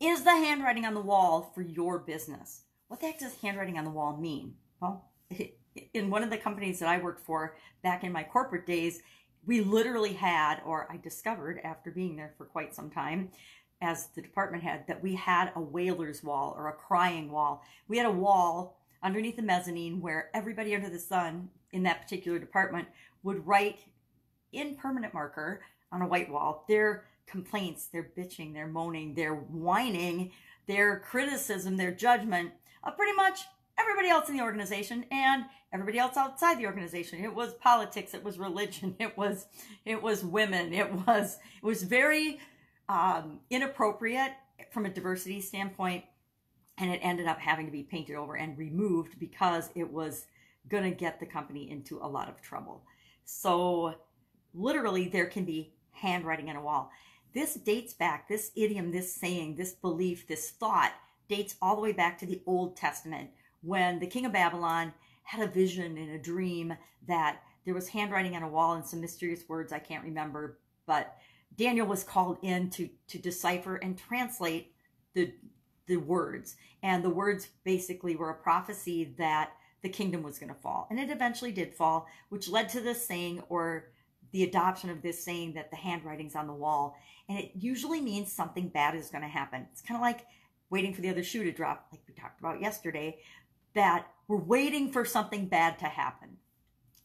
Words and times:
is 0.00 0.22
the 0.22 0.30
handwriting 0.30 0.84
on 0.84 0.94
the 0.94 1.00
wall 1.00 1.50
for 1.54 1.62
your 1.62 1.98
business. 1.98 2.62
What 2.88 3.00
the 3.00 3.06
heck 3.06 3.18
does 3.18 3.36
handwriting 3.40 3.78
on 3.78 3.84
the 3.84 3.90
wall 3.90 4.16
mean? 4.16 4.54
Well, 4.80 5.10
in 5.94 6.10
one 6.10 6.22
of 6.22 6.30
the 6.30 6.38
companies 6.38 6.78
that 6.78 6.88
I 6.88 6.98
worked 6.98 7.24
for 7.24 7.56
back 7.82 8.04
in 8.04 8.12
my 8.12 8.22
corporate 8.22 8.66
days, 8.66 9.00
we 9.46 9.60
literally 9.60 10.12
had, 10.12 10.60
or 10.64 10.86
I 10.90 10.96
discovered 10.96 11.60
after 11.64 11.90
being 11.90 12.16
there 12.16 12.34
for 12.36 12.44
quite 12.44 12.74
some 12.74 12.90
time, 12.90 13.30
as 13.80 14.08
the 14.08 14.22
department 14.22 14.62
head, 14.62 14.84
that 14.88 15.02
we 15.02 15.14
had 15.14 15.52
a 15.54 15.60
wailer's 15.60 16.22
wall 16.22 16.54
or 16.56 16.68
a 16.68 16.72
crying 16.72 17.30
wall. 17.30 17.62
We 17.86 17.96
had 17.96 18.06
a 18.06 18.10
wall 18.10 18.80
underneath 19.02 19.36
the 19.36 19.42
mezzanine 19.42 20.00
where 20.00 20.30
everybody 20.34 20.74
under 20.74 20.90
the 20.90 20.98
sun 20.98 21.50
in 21.72 21.84
that 21.84 22.02
particular 22.02 22.38
department 22.38 22.88
would 23.22 23.46
write 23.46 23.80
in 24.52 24.74
permanent 24.74 25.14
marker 25.14 25.60
on 25.92 26.02
a 26.02 26.06
white 26.06 26.30
wall 26.30 26.64
their 26.68 27.04
complaints, 27.30 27.86
their 27.86 28.10
bitching, 28.16 28.54
their 28.54 28.66
moaning, 28.66 29.14
their 29.14 29.34
whining, 29.34 30.30
their 30.66 31.00
criticism, 31.00 31.76
their 31.76 31.92
judgment 31.92 32.52
of 32.84 32.96
pretty 32.96 33.14
much 33.14 33.40
everybody 33.78 34.08
else 34.08 34.28
in 34.28 34.36
the 34.36 34.42
organization 34.42 35.04
and 35.10 35.44
everybody 35.72 35.98
else 35.98 36.16
outside 36.16 36.58
the 36.58 36.66
organization. 36.66 37.22
It 37.22 37.34
was 37.34 37.54
politics, 37.54 38.14
it 38.14 38.24
was 38.24 38.38
religion, 38.38 38.96
it 39.00 39.16
was 39.16 39.46
it 39.84 40.02
was 40.02 40.24
women, 40.24 40.72
it 40.72 40.92
was 41.06 41.38
it 41.62 41.66
was 41.66 41.82
very 41.82 42.38
um, 42.88 43.40
inappropriate 43.50 44.32
from 44.70 44.86
a 44.86 44.90
diversity 44.90 45.40
standpoint, 45.40 46.04
and 46.78 46.90
it 46.90 47.00
ended 47.02 47.26
up 47.26 47.38
having 47.38 47.66
to 47.66 47.72
be 47.72 47.82
painted 47.82 48.16
over 48.16 48.36
and 48.36 48.56
removed 48.58 49.18
because 49.18 49.70
it 49.74 49.90
was 49.90 50.26
going 50.68 50.84
to 50.84 50.90
get 50.90 51.20
the 51.20 51.26
company 51.26 51.70
into 51.70 51.98
a 52.02 52.08
lot 52.08 52.28
of 52.28 52.40
trouble. 52.42 52.82
So, 53.24 53.94
literally, 54.54 55.08
there 55.08 55.26
can 55.26 55.44
be 55.44 55.72
handwriting 55.92 56.48
on 56.50 56.56
a 56.56 56.62
wall. 56.62 56.90
This 57.34 57.54
dates 57.54 57.92
back, 57.92 58.28
this 58.28 58.50
idiom, 58.56 58.90
this 58.90 59.14
saying, 59.14 59.56
this 59.56 59.72
belief, 59.72 60.26
this 60.26 60.50
thought 60.50 60.92
dates 61.28 61.56
all 61.60 61.76
the 61.76 61.82
way 61.82 61.92
back 61.92 62.18
to 62.18 62.26
the 62.26 62.42
Old 62.46 62.76
Testament 62.76 63.30
when 63.62 63.98
the 63.98 64.06
king 64.06 64.24
of 64.24 64.32
Babylon 64.32 64.92
had 65.22 65.46
a 65.46 65.52
vision 65.52 65.98
and 65.98 66.10
a 66.12 66.18
dream 66.18 66.74
that 67.06 67.42
there 67.64 67.74
was 67.74 67.88
handwriting 67.88 68.34
on 68.34 68.42
a 68.42 68.48
wall 68.48 68.74
and 68.74 68.86
some 68.86 69.00
mysterious 69.00 69.46
words 69.48 69.72
I 69.72 69.78
can't 69.78 70.04
remember, 70.04 70.58
but 70.86 71.18
Daniel 71.56 71.86
was 71.86 72.04
called 72.04 72.38
in 72.42 72.70
to 72.70 72.88
to 73.08 73.18
decipher 73.18 73.76
and 73.76 73.98
translate 73.98 74.72
the 75.14 75.34
the 75.86 75.96
words. 75.96 76.56
And 76.82 77.04
the 77.04 77.10
words 77.10 77.48
basically 77.64 78.16
were 78.16 78.30
a 78.30 78.34
prophecy 78.34 79.14
that 79.18 79.52
the 79.82 79.88
kingdom 79.88 80.22
was 80.22 80.38
going 80.38 80.52
to 80.52 80.60
fall. 80.60 80.86
And 80.90 80.98
it 80.98 81.10
eventually 81.10 81.52
did 81.52 81.74
fall, 81.74 82.06
which 82.28 82.48
led 82.48 82.68
to 82.70 82.80
this 82.80 83.06
saying 83.06 83.42
or 83.48 83.90
the 84.32 84.44
adoption 84.44 84.90
of 84.90 85.02
this 85.02 85.24
saying 85.24 85.54
that 85.54 85.70
the 85.70 85.76
handwriting's 85.76 86.36
on 86.36 86.46
the 86.46 86.52
wall. 86.52 86.96
And 87.28 87.38
it 87.38 87.52
usually 87.54 88.00
means 88.00 88.32
something 88.32 88.68
bad 88.68 88.94
is 88.94 89.10
going 89.10 89.22
to 89.22 89.28
happen. 89.28 89.66
It's 89.72 89.82
kind 89.82 89.96
of 89.96 90.02
like 90.02 90.26
waiting 90.70 90.94
for 90.94 91.00
the 91.00 91.10
other 91.10 91.22
shoe 91.22 91.44
to 91.44 91.52
drop, 91.52 91.86
like 91.92 92.02
we 92.06 92.14
talked 92.14 92.40
about 92.40 92.60
yesterday, 92.60 93.18
that 93.74 94.06
we're 94.26 94.36
waiting 94.36 94.90
for 94.90 95.04
something 95.04 95.46
bad 95.46 95.78
to 95.78 95.86
happen. 95.86 96.36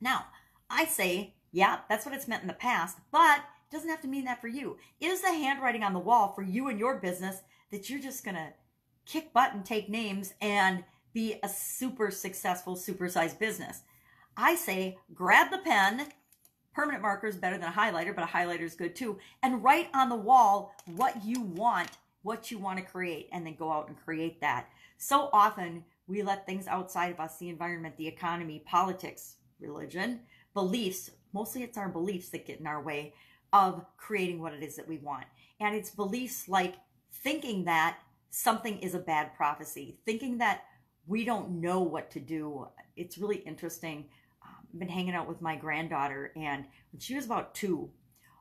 Now, 0.00 0.26
I 0.68 0.84
say, 0.86 1.34
yeah, 1.52 1.80
that's 1.88 2.06
what 2.06 2.14
it's 2.14 2.28
meant 2.28 2.42
in 2.42 2.48
the 2.48 2.54
past, 2.54 2.98
but 3.10 3.38
it 3.38 3.74
doesn't 3.74 3.90
have 3.90 4.00
to 4.02 4.08
mean 4.08 4.24
that 4.24 4.40
for 4.40 4.48
you. 4.48 4.78
Is 5.00 5.20
the 5.20 5.28
handwriting 5.28 5.82
on 5.82 5.92
the 5.92 5.98
wall 5.98 6.32
for 6.34 6.42
you 6.42 6.68
and 6.68 6.78
your 6.78 6.96
business 6.96 7.42
that 7.70 7.90
you're 7.90 8.00
just 8.00 8.24
going 8.24 8.36
to 8.36 8.52
kick 9.04 9.32
butt 9.32 9.52
and 9.52 9.64
take 9.64 9.88
names 9.88 10.32
and 10.40 10.84
be 11.12 11.36
a 11.42 11.48
super 11.48 12.10
successful, 12.10 12.76
supersized 12.76 13.38
business? 13.38 13.82
I 14.36 14.54
say, 14.54 14.96
grab 15.12 15.50
the 15.50 15.58
pen, 15.58 16.06
permanent 16.74 17.02
marker 17.02 17.26
is 17.26 17.36
better 17.36 17.58
than 17.58 17.68
a 17.68 17.72
highlighter, 17.72 18.14
but 18.14 18.24
a 18.24 18.28
highlighter 18.28 18.62
is 18.62 18.74
good 18.74 18.94
too, 18.94 19.18
and 19.42 19.62
write 19.62 19.88
on 19.94 20.08
the 20.08 20.16
wall 20.16 20.74
what 20.96 21.24
you 21.24 21.40
want, 21.40 21.90
what 22.22 22.50
you 22.50 22.58
want 22.58 22.78
to 22.78 22.84
create, 22.84 23.28
and 23.32 23.46
then 23.46 23.54
go 23.54 23.72
out 23.72 23.88
and 23.88 23.96
create 24.04 24.40
that. 24.40 24.68
So 24.98 25.30
often 25.32 25.84
we 26.06 26.22
let 26.22 26.46
things 26.46 26.66
outside 26.66 27.12
of 27.12 27.20
us, 27.20 27.38
the 27.38 27.48
environment, 27.48 27.96
the 27.96 28.08
economy, 28.08 28.62
politics, 28.66 29.36
religion, 29.60 30.20
beliefs, 30.54 31.10
mostly 31.32 31.62
it's 31.62 31.78
our 31.78 31.88
beliefs 31.88 32.28
that 32.30 32.46
get 32.46 32.60
in 32.60 32.66
our 32.66 32.82
way 32.82 33.14
of 33.52 33.84
creating 33.96 34.40
what 34.40 34.52
it 34.52 34.62
is 34.62 34.76
that 34.76 34.88
we 34.88 34.98
want. 34.98 35.24
And 35.60 35.74
it's 35.74 35.90
beliefs 35.90 36.48
like 36.48 36.74
thinking 37.12 37.64
that 37.64 37.98
something 38.30 38.78
is 38.78 38.94
a 38.94 38.98
bad 38.98 39.34
prophecy, 39.34 39.98
thinking 40.04 40.38
that 40.38 40.64
we 41.06 41.24
don't 41.24 41.60
know 41.60 41.80
what 41.80 42.10
to 42.12 42.20
do. 42.20 42.68
It's 42.96 43.18
really 43.18 43.38
interesting. 43.38 44.06
Been 44.78 44.88
hanging 44.88 45.14
out 45.14 45.28
with 45.28 45.42
my 45.42 45.56
granddaughter, 45.56 46.32
and 46.36 46.64
when 46.92 47.00
she 47.00 47.14
was 47.14 47.26
about 47.26 47.54
two, 47.54 47.90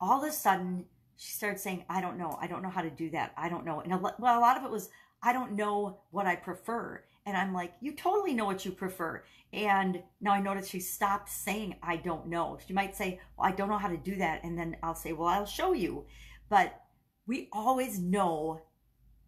all 0.00 0.22
of 0.22 0.28
a 0.28 0.32
sudden 0.32 0.84
she 1.16 1.32
started 1.32 1.60
saying, 1.60 1.84
I 1.88 2.00
don't 2.00 2.16
know. 2.16 2.38
I 2.40 2.46
don't 2.46 2.62
know 2.62 2.70
how 2.70 2.80
to 2.80 2.90
do 2.90 3.10
that. 3.10 3.32
I 3.36 3.50
don't 3.50 3.66
know. 3.66 3.80
And 3.80 3.92
a, 3.92 3.98
well, 3.98 4.38
a 4.38 4.40
lot 4.40 4.56
of 4.56 4.64
it 4.64 4.70
was, 4.70 4.88
I 5.22 5.34
don't 5.34 5.52
know 5.52 6.00
what 6.10 6.26
I 6.26 6.34
prefer. 6.34 7.04
And 7.26 7.36
I'm 7.36 7.52
like, 7.52 7.74
you 7.82 7.92
totally 7.92 8.32
know 8.32 8.46
what 8.46 8.64
you 8.64 8.72
prefer. 8.72 9.22
And 9.52 10.02
now 10.22 10.32
I 10.32 10.40
notice 10.40 10.68
she 10.68 10.80
stopped 10.80 11.28
saying, 11.28 11.76
I 11.82 11.96
don't 11.96 12.28
know. 12.28 12.58
She 12.66 12.72
might 12.72 12.96
say, 12.96 13.20
well, 13.36 13.46
I 13.46 13.52
don't 13.52 13.68
know 13.68 13.76
how 13.76 13.88
to 13.88 13.98
do 13.98 14.16
that. 14.16 14.42
And 14.44 14.58
then 14.58 14.78
I'll 14.82 14.94
say, 14.94 15.12
well, 15.12 15.28
I'll 15.28 15.44
show 15.44 15.74
you. 15.74 16.06
But 16.48 16.80
we 17.26 17.48
always 17.52 17.98
know 17.98 18.62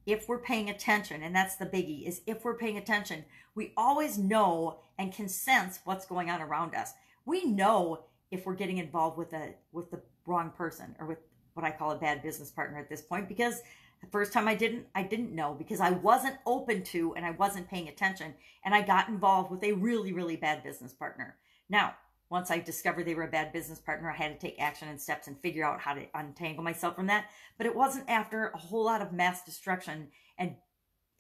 if 0.07 0.29
we're 0.29 0.39
paying 0.39 0.71
attention. 0.71 1.23
And 1.23 1.35
that's 1.35 1.57
the 1.57 1.67
biggie 1.67 2.07
is 2.07 2.23
if 2.27 2.45
we're 2.45 2.57
paying 2.57 2.79
attention, 2.79 3.25
we 3.55 3.73
always 3.77 4.19
know 4.19 4.81
and 4.99 5.13
can 5.13 5.29
sense 5.29 5.81
what's 5.85 6.07
going 6.07 6.31
on 6.31 6.41
around 6.41 6.75
us. 6.75 6.93
We 7.25 7.45
know 7.45 8.05
if 8.31 8.47
we're 8.47 8.55
getting 8.55 8.79
involved 8.79 9.19
with 9.19 9.33
a, 9.33 9.55
with 9.73 9.91
the 9.91 10.01
wrong 10.27 10.51
person 10.51 10.97
or 10.99 11.07
with 11.07 11.19
what 11.55 11.67
I 11.67 11.71
call 11.71 11.93
a 11.93 11.97
bad 11.97 12.23
business 12.23 12.51
partner 12.51 12.79
at 12.79 12.89
this 12.89 13.03
point, 13.03 13.29
because 13.29 13.63
the 14.01 14.09
first 14.11 14.33
time 14.33 14.49
I 14.49 14.55
didn't, 14.55 14.87
I 14.95 15.03
didn't 15.03 15.35
know 15.35 15.55
because 15.55 15.81
I 15.81 15.91
wasn't 15.91 16.37
open 16.47 16.83
to 16.85 17.15
and 17.15 17.25
I 17.25 17.33
wasn't 17.33 17.69
paying 17.69 17.89
attention. 17.89 18.35
And 18.65 18.75
I 18.75 18.83
got 18.83 19.09
involved 19.09 19.51
with 19.51 19.63
a 19.63 19.73
really, 19.73 20.13
really 20.13 20.37
bad 20.37 20.63
business 20.63 20.93
partner. 20.93 21.37
Now, 21.69 21.95
once 22.33 22.51
I 22.51 22.59
discovered 22.59 23.05
they 23.05 23.15
were 23.15 23.25
a 23.25 23.31
bad 23.31 23.53
business 23.53 23.79
partner, 23.79 24.11
I 24.11 24.17
had 24.17 24.41
to 24.41 24.47
take 24.47 24.59
action 24.59 24.89
and 24.89 24.99
steps 24.99 25.29
and 25.29 25.39
figure 25.39 25.67
out 25.67 25.81
how 25.81 25.93
to 25.93 26.07
untangle 26.15 26.65
myself 26.65 26.97
from 26.97 27.07
that. 27.09 27.27
But 27.59 27.67
it 27.67 27.77
wasn't 27.77 28.09
after 28.09 28.49
a 28.49 28.59
whole 28.59 28.85
lot 28.85 29.03
of 29.03 29.13
mass 29.13 29.45
destruction 29.45 30.09
and 30.39 30.57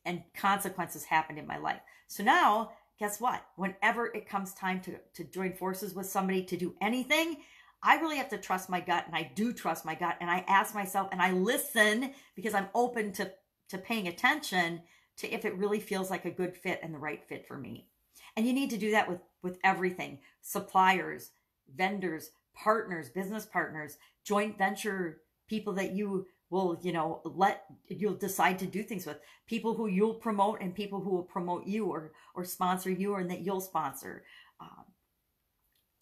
and 0.05 0.23
consequences 0.35 1.05
happened 1.05 1.39
in 1.39 1.47
my 1.47 1.59
life. 1.59 1.81
So 2.09 2.25
now, 2.25 2.73
guess 2.99 3.21
what? 3.21 3.45
Whenever 3.55 4.07
it 4.07 4.29
comes 4.29 4.53
time 4.53 4.81
to, 4.81 4.97
to 5.15 5.23
join 5.23 5.53
forces 5.53 5.95
with 5.95 6.07
somebody 6.07 6.43
to 6.45 6.57
do 6.57 6.75
anything, 6.81 7.37
I 7.85 8.01
really 8.01 8.17
have 8.17 8.31
to 8.31 8.39
trust 8.39 8.69
my 8.69 8.81
gut 8.81 9.05
and 9.07 9.15
I 9.15 9.31
do 9.37 9.53
trust 9.53 9.85
my 9.85 9.95
gut 9.95 10.17
and 10.21 10.29
I 10.29 10.45
ask 10.49 10.75
myself 10.75 11.09
and 11.13 11.23
I 11.23 11.33
listen 11.33 12.15
because 12.35 12.55
I'm 12.55 12.69
open 12.75 13.13
to 13.13 13.31
to 13.69 13.79
paying 13.79 14.09
attention 14.09 14.81
to 15.19 15.31
if 15.33 15.45
it 15.45 15.57
really 15.57 15.81
feels 15.81 16.11
like 16.11 16.25
a 16.25 16.31
good 16.31 16.57
fit 16.57 16.81
and 16.83 16.95
the 16.95 16.99
right 16.99 17.23
fit 17.29 17.47
for 17.47 17.59
me. 17.59 17.92
And 18.37 18.47
you 18.47 18.53
need 18.53 18.71
to 18.71 18.79
do 18.79 18.91
that 18.93 19.09
with 19.09 19.21
with 19.43 19.59
everything. 19.65 20.21
Suppliers, 20.41 21.31
vendors, 21.75 22.31
partners, 22.55 23.09
business 23.09 23.47
partners, 23.47 23.99
joint 24.25 24.59
venture 24.59 25.21
people 25.49 25.73
that 25.75 25.93
you 25.93 26.27
will, 26.51 26.79
you 26.83 26.93
know, 26.93 27.21
let 27.25 27.65
you'll 27.89 28.15
decide 28.15 28.59
to 28.59 28.67
do 28.67 28.83
things 28.83 29.07
with, 29.07 29.19
people 29.47 29.75
who 29.75 29.87
you'll 29.87 30.15
promote 30.15 30.61
and 30.61 30.75
people 30.75 31.01
who 31.01 31.11
will 31.11 31.23
promote 31.23 31.67
you 31.67 31.87
or 31.87 32.13
or 32.35 32.45
sponsor 32.45 32.91
you 32.91 33.15
and 33.15 33.31
that 33.31 33.41
you'll 33.41 33.61
sponsor. 33.61 34.25
Um, 34.61 34.85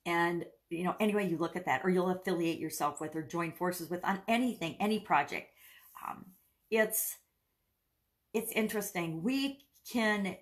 and 0.06 0.44
you 0.70 0.84
know 0.84 0.94
any 1.00 1.14
way 1.14 1.26
you 1.26 1.36
look 1.36 1.56
at 1.56 1.66
that 1.66 1.82
or 1.84 1.90
you'll 1.90 2.10
affiliate 2.10 2.58
yourself 2.58 3.00
with 3.00 3.14
or 3.14 3.22
join 3.22 3.52
forces 3.52 3.90
with 3.90 4.04
on 4.04 4.20
anything 4.28 4.76
any 4.80 4.98
project 5.00 5.52
um, 6.06 6.24
it's 6.70 7.16
it's 8.32 8.52
interesting 8.52 9.22
we 9.22 9.58
can 9.90 10.36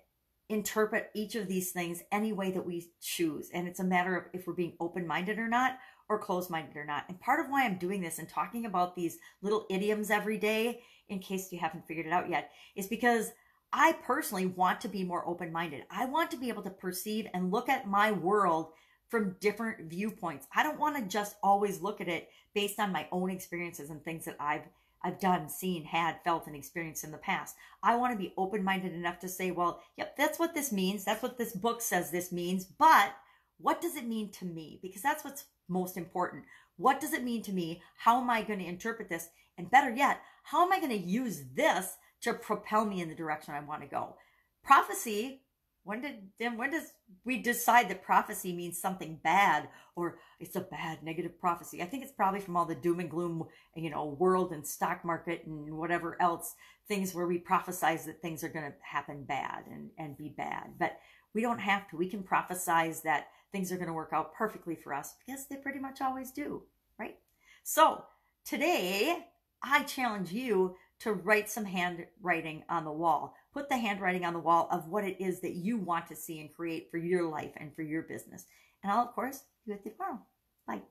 interpret 0.49 1.11
each 1.13 1.35
of 1.35 1.47
these 1.47 1.71
things 1.71 2.01
any 2.11 2.33
way 2.33 2.51
that 2.51 2.65
we 2.65 2.91
choose. 3.01 3.49
And 3.53 3.67
it's 3.67 3.79
a 3.79 3.83
matter 3.83 4.15
of 4.15 4.25
if 4.33 4.47
we're 4.47 4.53
being 4.53 4.73
open-minded 4.79 5.37
or 5.37 5.47
not 5.47 5.77
or 6.09 6.17
closed-minded 6.17 6.75
or 6.75 6.85
not. 6.85 7.05
And 7.07 7.19
part 7.19 7.39
of 7.39 7.49
why 7.49 7.65
i'm 7.65 7.77
doing 7.77 8.01
this 8.01 8.17
and 8.19 8.27
talking 8.27 8.65
about 8.65 8.95
these 8.95 9.19
little 9.41 9.65
idioms 9.69 10.09
every 10.09 10.37
day 10.37 10.81
in 11.07 11.19
case 11.19 11.51
you 11.51 11.59
haven't 11.59 11.87
figured 11.87 12.07
it 12.07 12.13
out 12.13 12.29
yet 12.29 12.51
is 12.75 12.87
because 12.87 13.31
i 13.71 13.93
personally 14.03 14.47
want 14.47 14.81
to 14.81 14.87
be 14.87 15.03
more 15.03 15.27
open-minded. 15.27 15.83
I 15.91 16.05
want 16.05 16.31
to 16.31 16.37
be 16.37 16.49
able 16.49 16.63
to 16.63 16.71
perceive 16.71 17.27
and 17.33 17.51
look 17.51 17.69
at 17.69 17.87
my 17.87 18.11
world 18.11 18.71
from 19.07 19.35
different 19.39 19.89
viewpoints. 19.89 20.47
I 20.55 20.63
don't 20.63 20.79
want 20.79 20.95
to 20.95 21.03
just 21.03 21.35
always 21.43 21.81
look 21.81 21.99
at 22.01 22.07
it 22.07 22.29
based 22.53 22.79
on 22.79 22.91
my 22.91 23.07
own 23.11 23.29
experiences 23.29 23.89
and 23.89 24.03
things 24.03 24.25
that 24.25 24.35
I've 24.39 24.67
I've 25.03 25.19
done, 25.19 25.49
seen, 25.49 25.85
had, 25.85 26.21
felt, 26.23 26.47
and 26.47 26.55
experienced 26.55 27.03
in 27.03 27.11
the 27.11 27.17
past. 27.17 27.55
I 27.81 27.95
want 27.95 28.13
to 28.13 28.19
be 28.19 28.33
open 28.37 28.63
minded 28.63 28.93
enough 28.93 29.19
to 29.19 29.29
say, 29.29 29.51
well, 29.51 29.81
yep, 29.97 30.17
that's 30.17 30.39
what 30.39 30.53
this 30.53 30.71
means. 30.71 31.05
That's 31.05 31.23
what 31.23 31.37
this 31.37 31.53
book 31.53 31.81
says 31.81 32.11
this 32.11 32.31
means. 32.31 32.65
But 32.65 33.13
what 33.57 33.81
does 33.81 33.95
it 33.95 34.07
mean 34.07 34.31
to 34.33 34.45
me? 34.45 34.79
Because 34.81 35.01
that's 35.01 35.23
what's 35.23 35.45
most 35.67 35.97
important. 35.97 36.43
What 36.77 36.99
does 36.99 37.13
it 37.13 37.23
mean 37.23 37.41
to 37.43 37.53
me? 37.53 37.81
How 37.97 38.21
am 38.21 38.29
I 38.29 38.41
going 38.41 38.59
to 38.59 38.65
interpret 38.65 39.09
this? 39.09 39.29
And 39.57 39.71
better 39.71 39.89
yet, 39.89 40.21
how 40.43 40.65
am 40.65 40.71
I 40.71 40.79
going 40.79 40.91
to 40.91 40.97
use 40.97 41.43
this 41.53 41.97
to 42.21 42.33
propel 42.33 42.85
me 42.85 43.01
in 43.01 43.09
the 43.09 43.15
direction 43.15 43.53
I 43.53 43.59
want 43.59 43.81
to 43.81 43.87
go? 43.87 44.15
Prophecy 44.63 45.41
when 45.89 46.01
did 46.01 46.17
then 46.37 46.55
when 46.55 46.69
does 46.69 46.93
we 47.25 47.41
decide 47.41 47.89
that 47.89 48.03
prophecy 48.03 48.53
means 48.53 48.79
something 48.79 49.19
bad 49.23 49.67
or 49.95 50.19
it's 50.39 50.55
a 50.55 50.61
bad 50.61 51.01
negative 51.01 51.39
prophecy? 51.39 51.81
I 51.81 51.85
think 51.85 52.03
it's 52.03 52.11
probably 52.11 52.41
from 52.41 52.55
all 52.55 52.65
the 52.65 52.75
doom 52.75 52.99
and 52.99 53.09
gloom, 53.09 53.45
you 53.75 53.89
know, 53.89 54.05
world 54.05 54.51
and 54.51 54.65
stock 54.65 55.03
market 55.03 55.47
and 55.47 55.75
whatever 55.79 56.15
else 56.21 56.53
things 56.87 57.15
where 57.15 57.25
we 57.25 57.39
prophesize 57.39 58.05
that 58.05 58.21
things 58.21 58.43
are 58.43 58.49
going 58.49 58.65
to 58.65 58.73
happen 58.83 59.23
bad 59.23 59.63
and 59.65 59.89
and 59.97 60.15
be 60.15 60.29
bad. 60.29 60.75
But 60.77 60.99
we 61.33 61.41
don't 61.41 61.59
have 61.59 61.89
to. 61.89 61.97
We 61.97 62.07
can 62.07 62.21
prophesize 62.21 63.01
that 63.01 63.29
things 63.51 63.71
are 63.71 63.77
going 63.77 63.87
to 63.87 63.93
work 63.93 64.11
out 64.13 64.35
perfectly 64.35 64.75
for 64.75 64.93
us 64.93 65.15
because 65.25 65.47
they 65.47 65.55
pretty 65.55 65.79
much 65.79 66.01
always 66.01 66.29
do, 66.29 66.61
right? 66.99 67.17
So, 67.63 68.05
today 68.45 69.25
I 69.63 69.81
challenge 69.83 70.31
you 70.31 70.75
to 70.99 71.13
write 71.13 71.49
some 71.49 71.65
handwriting 71.65 72.63
on 72.69 72.85
the 72.85 72.91
wall. 72.91 73.35
Put 73.53 73.69
the 73.69 73.77
handwriting 73.77 74.25
on 74.25 74.33
the 74.33 74.39
wall 74.39 74.67
of 74.71 74.87
what 74.87 75.03
it 75.03 75.19
is 75.19 75.39
that 75.41 75.55
you 75.55 75.77
want 75.77 76.07
to 76.07 76.15
see 76.15 76.39
and 76.39 76.53
create 76.53 76.89
for 76.91 76.97
your 76.97 77.29
life 77.29 77.51
and 77.57 77.73
for 77.75 77.81
your 77.81 78.03
business. 78.03 78.45
And 78.83 78.91
I'll, 78.91 79.05
of 79.05 79.13
course, 79.13 79.43
be 79.65 79.73
with 79.73 79.85
you 79.85 79.91
tomorrow. 79.91 80.19
Bye. 80.67 80.81